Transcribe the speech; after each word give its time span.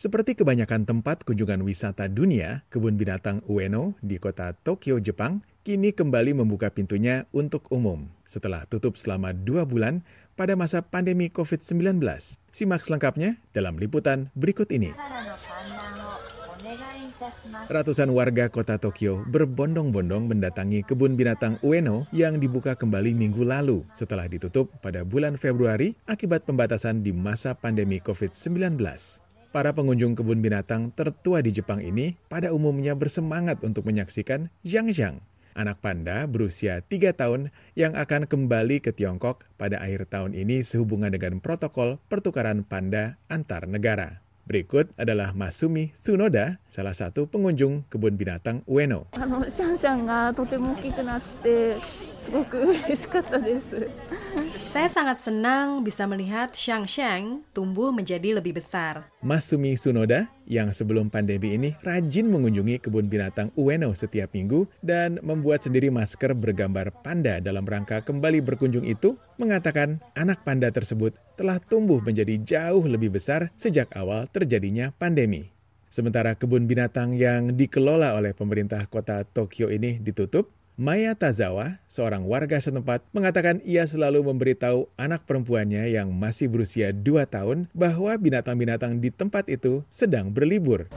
Seperti 0.00 0.32
kebanyakan 0.32 0.88
tempat 0.88 1.28
kunjungan 1.28 1.60
wisata 1.60 2.08
dunia, 2.08 2.64
kebun 2.72 2.96
binatang 2.96 3.44
Ueno 3.44 3.92
di 4.00 4.16
kota 4.16 4.56
Tokyo, 4.56 4.96
Jepang, 4.96 5.44
kini 5.60 5.92
kembali 5.92 6.40
membuka 6.40 6.72
pintunya 6.72 7.28
untuk 7.36 7.68
umum 7.68 8.08
setelah 8.24 8.64
tutup 8.64 8.96
selama 8.96 9.36
dua 9.36 9.68
bulan 9.68 10.00
pada 10.40 10.56
masa 10.56 10.80
pandemi 10.80 11.28
COVID-19. 11.28 12.00
Simak 12.48 12.88
selengkapnya 12.88 13.36
dalam 13.52 13.76
liputan 13.76 14.32
berikut 14.32 14.72
ini. 14.72 14.88
Ratusan 17.68 18.08
warga 18.16 18.48
kota 18.48 18.80
Tokyo 18.80 19.20
berbondong-bondong 19.28 20.32
mendatangi 20.32 20.80
kebun 20.80 21.12
binatang 21.12 21.60
Ueno 21.60 22.08
yang 22.08 22.40
dibuka 22.40 22.72
kembali 22.72 23.12
minggu 23.12 23.44
lalu 23.44 23.84
setelah 23.92 24.24
ditutup 24.32 24.72
pada 24.80 25.04
bulan 25.04 25.36
Februari 25.36 25.92
akibat 26.08 26.48
pembatasan 26.48 27.04
di 27.04 27.12
masa 27.12 27.52
pandemi 27.52 28.00
COVID-19. 28.00 28.80
Para 29.50 29.74
pengunjung 29.74 30.14
kebun 30.14 30.38
binatang 30.46 30.94
tertua 30.94 31.42
di 31.42 31.50
Jepang 31.50 31.82
ini 31.82 32.14
pada 32.30 32.54
umumnya 32.54 32.94
bersemangat 32.94 33.58
untuk 33.66 33.82
menyaksikan 33.82 34.46
Zhang 34.62 34.94
Zhang, 34.94 35.18
anak 35.58 35.82
panda 35.82 36.22
berusia 36.30 36.86
3 36.86 37.10
tahun 37.18 37.50
yang 37.74 37.98
akan 37.98 38.30
kembali 38.30 38.78
ke 38.78 38.94
Tiongkok 38.94 39.42
pada 39.58 39.82
akhir 39.82 40.06
tahun 40.06 40.38
ini 40.38 40.62
sehubungan 40.62 41.10
dengan 41.10 41.42
protokol 41.42 41.98
pertukaran 42.06 42.62
panda 42.62 43.18
antar 43.26 43.66
negara. 43.66 44.22
Berikut 44.46 44.94
adalah 44.94 45.34
Masumi 45.34 45.90
Tsunoda, 45.98 46.62
salah 46.70 46.94
satu 46.94 47.26
pengunjung 47.26 47.82
kebun 47.90 48.14
binatang 48.14 48.62
Ueno. 48.70 49.10
Saya 54.70 54.86
sangat 54.86 55.18
senang 55.18 55.82
bisa 55.82 56.06
melihat 56.06 56.54
Xiang 56.54 56.86
Xiang 56.86 57.42
tumbuh 57.50 57.90
menjadi 57.90 58.38
lebih 58.38 58.62
besar. 58.62 59.10
Masumi 59.18 59.74
Tsunoda 59.74 60.30
yang 60.46 60.70
sebelum 60.70 61.10
pandemi 61.10 61.58
ini 61.58 61.74
rajin 61.82 62.30
mengunjungi 62.30 62.78
kebun 62.78 63.10
binatang 63.10 63.50
Ueno 63.58 63.90
setiap 63.90 64.30
minggu 64.30 64.70
dan 64.86 65.18
membuat 65.26 65.66
sendiri 65.66 65.90
masker 65.90 66.38
bergambar 66.38 66.94
panda 67.02 67.42
dalam 67.42 67.66
rangka 67.66 68.06
kembali 68.06 68.38
berkunjung 68.46 68.86
itu 68.86 69.18
mengatakan 69.42 69.98
anak 70.14 70.46
panda 70.46 70.70
tersebut 70.70 71.18
telah 71.34 71.58
tumbuh 71.66 71.98
menjadi 71.98 72.38
jauh 72.46 72.86
lebih 72.86 73.10
besar 73.10 73.50
sejak 73.58 73.90
awal 73.98 74.30
terjadinya 74.30 74.94
pandemi. 74.94 75.50
Sementara 75.90 76.38
kebun 76.38 76.70
binatang 76.70 77.18
yang 77.18 77.58
dikelola 77.58 78.14
oleh 78.14 78.30
pemerintah 78.30 78.86
kota 78.86 79.26
Tokyo 79.26 79.74
ini 79.74 79.98
ditutup, 79.98 80.46
Maya 80.80 81.12
Tazawa, 81.12 81.76
seorang 81.92 82.24
warga 82.24 82.56
setempat, 82.56 83.04
mengatakan 83.12 83.60
ia 83.68 83.84
selalu 83.84 84.24
memberitahu 84.32 84.88
anak 84.96 85.28
perempuannya 85.28 85.92
yang 85.92 86.08
masih 86.08 86.48
berusia 86.48 86.88
2 86.88 87.20
tahun 87.28 87.68
bahwa 87.76 88.16
binatang-binatang 88.16 88.96
di 88.96 89.12
tempat 89.12 89.44
itu 89.52 89.84
sedang 89.92 90.32
berlibur. 90.32 90.88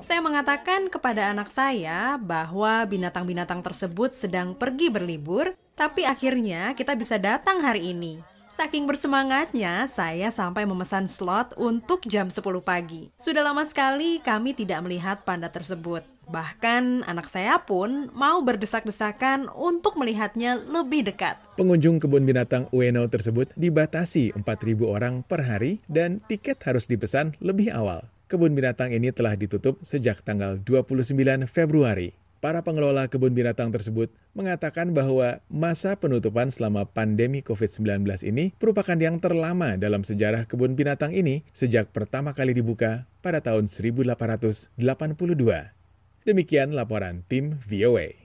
Saya 0.00 0.24
mengatakan 0.24 0.88
kepada 0.88 1.36
anak 1.36 1.52
saya 1.52 2.16
bahwa 2.16 2.80
binatang-binatang 2.88 3.60
tersebut 3.60 4.16
sedang 4.16 4.56
pergi 4.56 4.88
berlibur, 4.88 5.52
tapi 5.76 6.08
akhirnya 6.08 6.72
kita 6.72 6.96
bisa 6.96 7.20
datang 7.20 7.60
hari 7.60 7.92
ini. 7.92 8.33
Saking 8.54 8.86
bersemangatnya, 8.86 9.90
saya 9.90 10.30
sampai 10.30 10.62
memesan 10.62 11.10
slot 11.10 11.58
untuk 11.58 12.06
jam 12.06 12.30
10 12.30 12.38
pagi. 12.62 13.10
Sudah 13.18 13.42
lama 13.42 13.66
sekali 13.66 14.22
kami 14.22 14.54
tidak 14.54 14.78
melihat 14.86 15.26
panda 15.26 15.50
tersebut. 15.50 16.06
Bahkan 16.30 17.02
anak 17.02 17.26
saya 17.26 17.58
pun 17.58 18.14
mau 18.14 18.46
berdesak-desakan 18.46 19.50
untuk 19.58 19.98
melihatnya 19.98 20.54
lebih 20.70 21.02
dekat. 21.02 21.34
Pengunjung 21.58 21.98
kebun 21.98 22.22
binatang 22.22 22.70
Ueno 22.70 23.02
tersebut 23.10 23.50
dibatasi 23.58 24.30
4.000 24.38 24.46
orang 24.86 25.26
per 25.26 25.42
hari 25.42 25.82
dan 25.90 26.22
tiket 26.30 26.62
harus 26.62 26.86
dipesan 26.86 27.34
lebih 27.42 27.74
awal. 27.74 28.06
Kebun 28.30 28.54
binatang 28.54 28.94
ini 28.94 29.10
telah 29.10 29.34
ditutup 29.34 29.82
sejak 29.82 30.22
tanggal 30.22 30.62
29 30.62 31.50
Februari 31.50 32.14
para 32.44 32.60
pengelola 32.60 33.08
kebun 33.08 33.32
binatang 33.32 33.72
tersebut 33.72 34.12
mengatakan 34.36 34.92
bahwa 34.92 35.40
masa 35.48 35.96
penutupan 35.96 36.52
selama 36.52 36.84
pandemi 36.84 37.40
COVID-19 37.40 38.04
ini 38.20 38.52
merupakan 38.60 39.00
yang 39.00 39.16
terlama 39.16 39.80
dalam 39.80 40.04
sejarah 40.04 40.44
kebun 40.44 40.76
binatang 40.76 41.16
ini 41.16 41.40
sejak 41.56 41.88
pertama 41.96 42.36
kali 42.36 42.52
dibuka 42.52 43.08
pada 43.24 43.40
tahun 43.40 43.72
1882. 43.72 44.76
Demikian 46.28 46.76
laporan 46.76 47.24
tim 47.32 47.56
VOA. 47.64 48.23